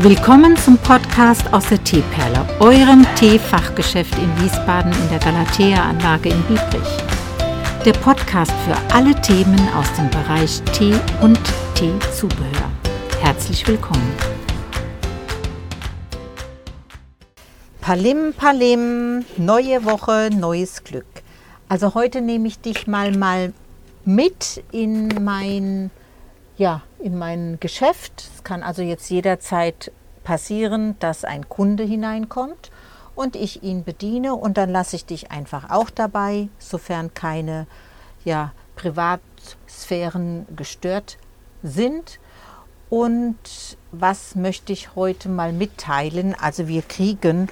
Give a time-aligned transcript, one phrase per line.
[0.00, 6.98] Willkommen zum Podcast aus der Teeperle, eurem Teefachgeschäft in Wiesbaden in der Galatea-Anlage in Biebrich.
[7.82, 11.40] Der Podcast für alle Themen aus dem Bereich Tee und
[11.74, 12.70] Teezubehör.
[13.22, 14.12] Herzlich willkommen.
[17.80, 21.06] Palim, Palim, neue Woche, neues Glück.
[21.70, 23.54] Also heute nehme ich dich mal mal
[24.04, 25.90] mit in mein
[26.58, 28.28] ja, in mein Geschäft.
[28.34, 29.92] Es kann also jetzt jederzeit
[30.24, 32.70] passieren, dass ein Kunde hineinkommt
[33.14, 37.66] und ich ihn bediene und dann lasse ich dich einfach auch dabei, sofern keine
[38.24, 41.16] ja, Privatsphären gestört
[41.62, 42.18] sind.
[42.88, 43.36] Und
[43.90, 46.34] was möchte ich heute mal mitteilen?
[46.38, 47.48] Also wir kriegen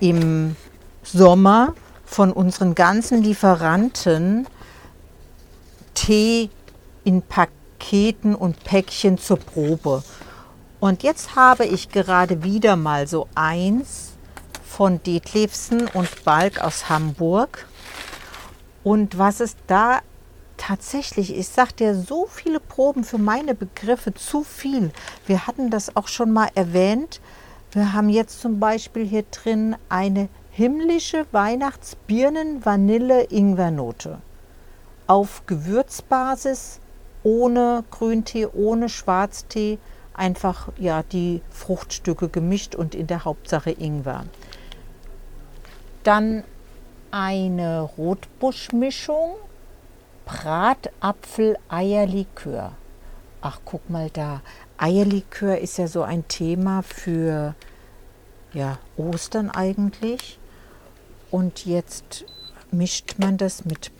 [0.00, 0.56] im
[1.02, 4.46] Sommer von unseren ganzen Lieferanten
[5.94, 6.50] Tee
[7.04, 10.02] in Paketen Paketen und Päckchen zur Probe.
[10.80, 14.12] Und jetzt habe ich gerade wieder mal so eins
[14.64, 17.66] von Detlefsen und Balk aus Hamburg.
[18.82, 20.00] Und was es da
[20.56, 24.90] tatsächlich, ich sagte ja, so viele Proben für meine Begriffe, zu viel.
[25.26, 27.20] Wir hatten das auch schon mal erwähnt.
[27.72, 34.18] Wir haben jetzt zum Beispiel hier drin eine himmlische Weihnachtsbirnen-Vanille-Ingwernote
[35.06, 36.80] auf Gewürzbasis
[37.24, 39.78] ohne Grüntee, ohne Schwarztee,
[40.12, 44.26] einfach ja die Fruchtstücke gemischt und in der Hauptsache Ingwer.
[46.04, 46.44] Dann
[47.10, 49.32] eine Rotbuschmischung,
[50.26, 52.72] Bratapfel-Eierlikör.
[53.40, 54.42] Ach, guck mal da.
[54.78, 57.56] Eierlikör ist ja so ein Thema für
[58.52, 60.38] ja, Ostern eigentlich.
[61.30, 62.24] Und jetzt
[62.70, 63.90] mischt man das mit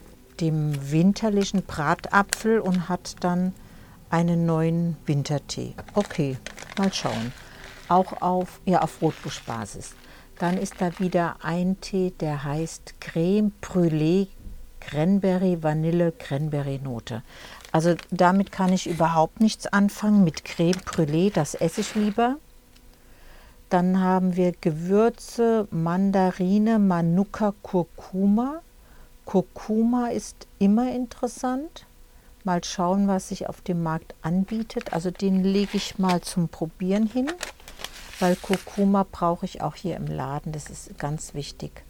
[0.45, 3.55] dem winterlichen Bratapfel und hat dann
[4.11, 5.75] einen neuen Wintertee.
[5.95, 6.37] Okay,
[6.77, 7.33] mal schauen.
[7.89, 9.95] Auch auf, ja, auf Rotbuschbasis.
[10.39, 14.29] Dann ist da wieder ein Tee, der heißt Creme Brûlée
[14.81, 17.23] Cranberry Vanille Cranberry Note.
[17.73, 22.37] Also damit kann ich überhaupt nichts anfangen mit Creme Brûlée, das esse ich lieber.
[23.71, 28.61] Dann haben wir Gewürze, Mandarine, Manuka, Kurkuma.
[29.25, 31.87] Kurkuma ist immer interessant.
[32.45, 34.93] Mal schauen, was sich auf dem Markt anbietet.
[34.93, 37.33] Also den lege ich mal zum Probieren hin,
[38.21, 40.53] weil Kurkuma brauche ich auch hier im Laden.
[40.53, 41.83] Das ist ganz wichtig.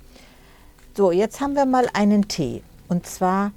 [0.97, 2.63] So, jetzt haben wir mal einen Tee.
[2.89, 3.51] Und zwar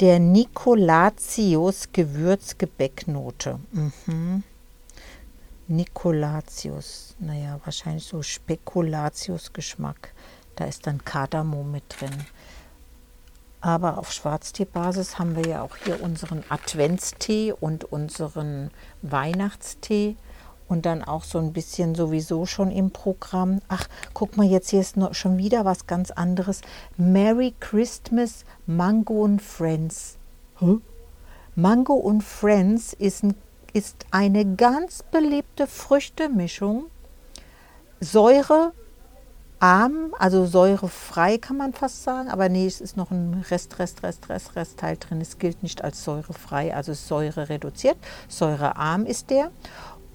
[0.00, 3.60] der Nicolatius Gewürzgebäcknote.
[3.72, 4.42] Mhm.
[5.68, 10.12] Nicolatius, naja, wahrscheinlich so Spekulatius-Geschmack.
[10.56, 12.24] Da ist dann Kardamom mit drin.
[13.62, 20.16] Aber auf Schwarzteebasis haben wir ja auch hier unseren Adventstee und unseren Weihnachtstee
[20.66, 23.60] und dann auch so ein bisschen sowieso schon im Programm.
[23.68, 26.60] Ach, guck mal, jetzt hier ist noch schon wieder was ganz anderes.
[26.96, 30.16] Merry Christmas Mango und Friends.
[30.60, 30.80] Huh?
[31.54, 33.36] Mango und Friends ist, ein,
[33.72, 36.86] ist eine ganz beliebte Früchtemischung.
[38.00, 38.72] Säure,
[39.62, 44.02] arm, also säurefrei kann man fast sagen, aber nee, es ist noch ein Rest, Rest,
[44.02, 45.20] Rest, Rest, Restteil drin.
[45.20, 47.96] Es gilt nicht als säurefrei, also Säure reduziert.
[48.28, 49.52] Säurearm ist der.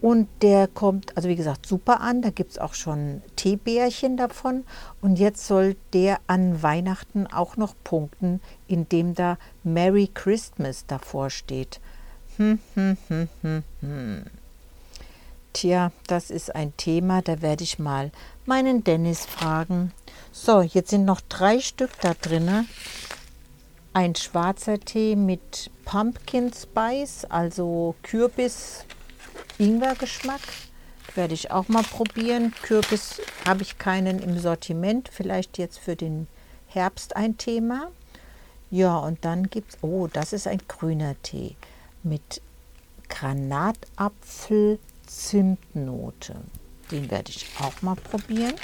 [0.02, 2.22] Und der kommt, also wie gesagt, super an.
[2.22, 4.66] Da gibt es auch schon Teebärchen davon.
[5.02, 11.80] Und jetzt soll der an Weihnachten auch noch punkten, indem da Merry Christmas davor steht.
[12.36, 14.24] Hm, hm, hm, hm, hm.
[15.54, 18.12] Tja, das ist ein Thema, da werde ich mal
[18.48, 19.92] meinen Dennis fragen.
[20.32, 22.68] So, jetzt sind noch drei Stück da drin.
[23.94, 28.86] Ein schwarzer Tee mit Pumpkin Spice, also Kürbis,
[29.58, 30.42] Ingwer-Geschmack.
[31.16, 32.54] Werde ich auch mal probieren.
[32.62, 35.10] Kürbis habe ich keinen im Sortiment.
[35.12, 36.28] Vielleicht jetzt für den
[36.68, 37.92] Herbst ein Thema.
[38.70, 41.56] Ja, und dann gibt es, oh, das ist ein grüner Tee
[42.04, 42.42] mit
[43.10, 46.36] Granatapfel, Zimtnote.
[46.92, 48.56] Den werde ich auch mal probieren.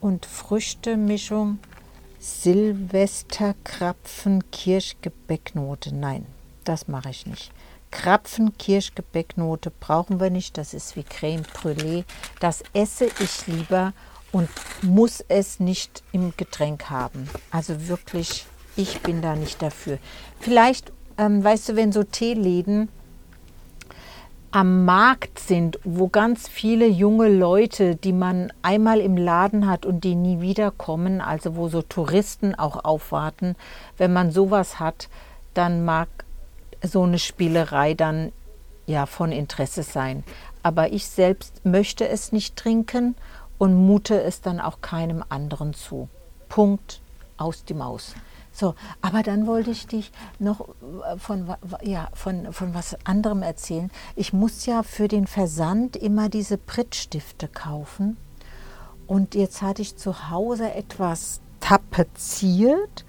[0.00, 1.60] Und Früchtemischung
[2.20, 5.94] Silvesterkrapfen Kirschgebäcknote.
[5.94, 6.26] Nein,
[6.64, 7.52] das mache ich nicht.
[7.90, 10.58] Krapfen Kirschgebäcknote brauchen wir nicht.
[10.58, 12.04] Das ist wie Creme Brûlée.
[12.40, 13.92] Das esse ich lieber
[14.32, 14.50] und
[14.82, 17.30] muss es nicht im Getränk haben.
[17.50, 18.44] Also wirklich,
[18.76, 19.98] ich bin da nicht dafür.
[20.40, 22.90] Vielleicht, ähm, weißt du, wenn so Teeläden
[24.50, 30.04] am Markt sind, wo ganz viele junge Leute, die man einmal im Laden hat und
[30.04, 33.56] die nie wiederkommen, also wo so Touristen auch aufwarten,
[33.98, 35.08] wenn man sowas hat,
[35.54, 36.08] dann mag
[36.82, 38.32] so eine Spielerei dann
[38.86, 40.24] ja von Interesse sein.
[40.62, 43.14] aber ich selbst möchte es nicht trinken
[43.58, 46.08] und mute es dann auch keinem anderen zu.
[46.48, 47.00] Punkt
[47.36, 48.14] aus die Maus.
[48.58, 50.10] So, aber dann wollte ich dich
[50.40, 53.88] noch äh, von, ja, von, von was anderem erzählen.
[54.16, 58.16] Ich muss ja für den Versand immer diese Prittstifte kaufen.
[59.06, 63.04] Und jetzt hatte ich zu Hause etwas tapeziert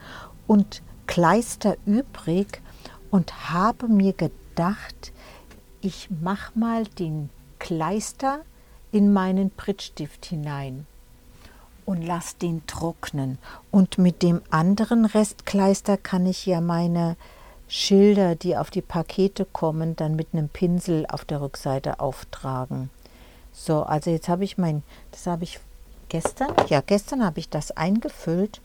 [0.46, 2.62] und Kleister übrig
[3.10, 5.13] und habe mir gedacht,
[5.81, 8.42] ich mache mal den Kleister
[8.92, 10.86] in meinen Prittstift hinein
[11.89, 13.39] und lass den trocknen.
[13.71, 17.18] Und mit dem anderen Restkleister kann ich ja meine
[17.68, 22.91] Schilder, die auf die Pakete kommen, dann mit einem Pinsel auf der Rückseite auftragen.
[23.51, 25.59] So, also jetzt habe ich mein, das habe ich
[26.09, 28.62] gestern, ja, gestern habe ich das eingefüllt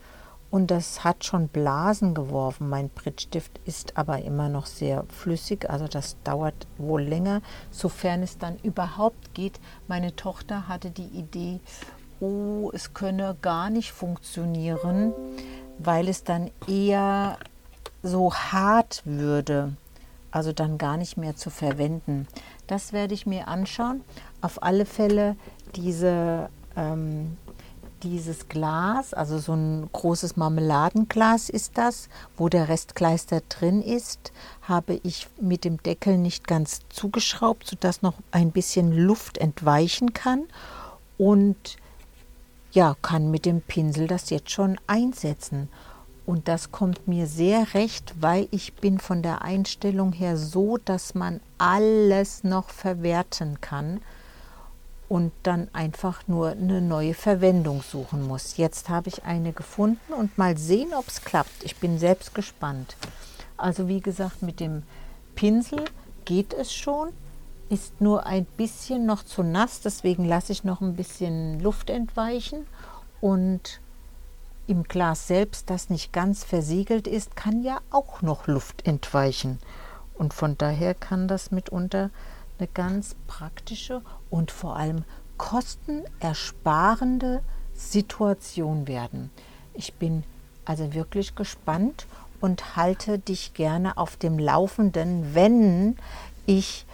[0.51, 2.69] und das hat schon Blasen geworfen.
[2.69, 7.41] Mein Prittstift ist aber immer noch sehr flüssig, also das dauert wohl länger,
[7.71, 9.59] sofern es dann überhaupt geht.
[9.87, 11.59] Meine Tochter hatte die Idee,
[12.25, 15.13] oh, es könne gar nicht funktionieren,
[15.77, 17.37] weil es dann eher
[18.03, 19.73] so hart würde,
[20.31, 22.27] also dann gar nicht mehr zu verwenden.
[22.67, 24.01] Das werde ich mir anschauen.
[24.41, 25.35] Auf alle Fälle
[25.75, 27.37] diese, ähm,
[28.03, 34.31] dieses Glas, also so ein großes Marmeladenglas ist das, wo der Restkleister drin ist,
[34.61, 40.43] habe ich mit dem Deckel nicht ganz zugeschraubt, sodass noch ein bisschen Luft entweichen kann.
[41.17, 41.77] Und
[42.75, 45.69] ja, kann mit dem Pinsel das jetzt schon einsetzen.
[46.25, 51.15] Und das kommt mir sehr recht, weil ich bin von der Einstellung her so, dass
[51.15, 54.01] man alles noch verwerten kann
[55.07, 58.57] und dann einfach nur eine neue Verwendung suchen muss.
[58.57, 61.63] Jetzt habe ich eine gefunden und mal sehen, ob es klappt.
[61.63, 62.97] Ich bin selbst gespannt.
[63.55, 64.83] Also wie gesagt, mit dem
[65.35, 65.85] Pinsel
[66.25, 67.09] geht es schon
[67.69, 72.67] ist nur ein bisschen noch zu nass, deswegen lasse ich noch ein bisschen Luft entweichen
[73.21, 73.79] und
[74.67, 79.59] im Glas selbst, das nicht ganz versiegelt ist, kann ja auch noch Luft entweichen.
[80.15, 82.09] Und von daher kann das mitunter
[82.57, 85.03] eine ganz praktische und vor allem
[85.37, 89.29] kostenersparende Situation werden.
[89.73, 90.23] Ich bin
[90.63, 92.07] also wirklich gespannt
[92.41, 95.97] und halte dich gerne auf dem Laufenden, wenn
[96.45, 96.85] ich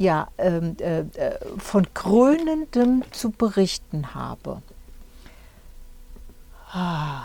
[0.00, 4.62] ja, ähm, äh, äh, von Krönendem zu berichten habe.
[6.72, 7.24] Ah,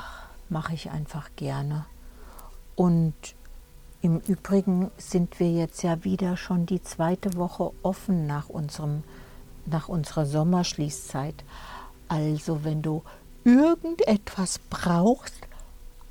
[0.49, 1.85] Mache ich einfach gerne.
[2.75, 3.13] Und
[4.01, 9.03] im Übrigen sind wir jetzt ja wieder schon die zweite Woche offen nach, unserem,
[9.65, 11.45] nach unserer Sommerschließzeit.
[12.09, 13.03] Also wenn du
[13.45, 15.47] irgendetwas brauchst,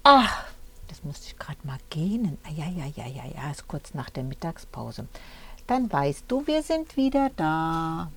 [0.02, 0.46] ach,
[0.88, 2.38] das musste ich gerade mal gehen.
[2.44, 5.06] Ah, ja, ja, ja, ja, ja, ist kurz nach der Mittagspause
[5.66, 8.10] dann weißt du, wir sind wieder da.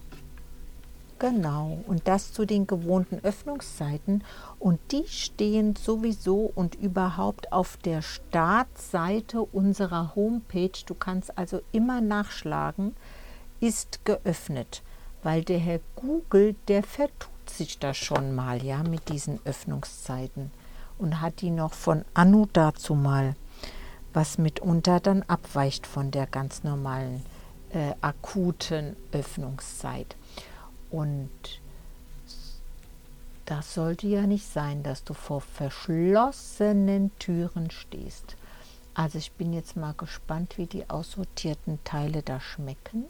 [1.20, 4.24] Genau, und das zu den gewohnten Öffnungszeiten.
[4.60, 10.78] Und die stehen sowieso und überhaupt auf der Startseite unserer Homepage.
[10.86, 12.96] Du kannst also immer nachschlagen,
[13.60, 14.84] ist geöffnet,
[15.24, 20.52] weil der Herr Google, der vertut sich da schon mal, ja, mit diesen Öffnungszeiten
[21.00, 23.36] und hat die noch von Anno dazu mal,
[24.14, 27.26] was mitunter dann abweicht von der ganz normalen
[27.72, 30.16] äh, akuten Öffnungszeit.
[30.90, 31.30] Und
[33.46, 38.36] das sollte ja nicht sein, dass du vor verschlossenen Türen stehst.
[38.94, 43.06] Also ich bin jetzt mal gespannt, wie die aussortierten Teile da schmecken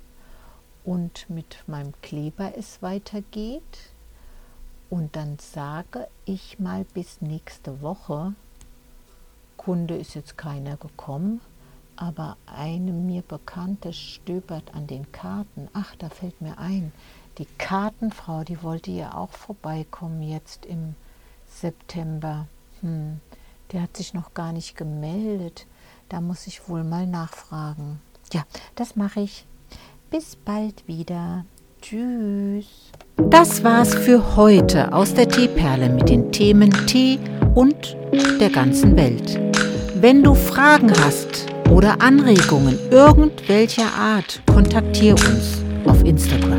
[0.84, 3.62] und mit meinem Kleber es weitergeht.
[4.90, 8.34] Und dann sage ich mal bis nächste Woche.
[9.58, 11.42] Kunde ist jetzt keiner gekommen
[11.98, 15.68] aber eine mir bekannte stöbert an den Karten.
[15.74, 16.92] Ach, da fällt mir ein,
[17.38, 20.96] die Kartenfrau, die wollte ja auch vorbeikommen jetzt im
[21.48, 22.48] September.
[22.82, 23.20] Hm,
[23.72, 25.68] der hat sich noch gar nicht gemeldet.
[26.10, 28.00] Da muss ich wohl mal nachfragen.
[28.34, 28.44] Ja,
[28.76, 29.46] das mache ich.
[30.10, 31.46] Bis bald wieder.
[31.82, 32.92] Tschüss.
[33.18, 37.20] Das war's für heute aus der Teeperle mit den Themen Tee
[37.56, 37.98] und
[38.40, 39.40] der ganzen Welt.
[39.96, 46.58] Wenn du Fragen hast, oder Anregungen irgendwelcher Art, kontaktiere uns auf Instagram.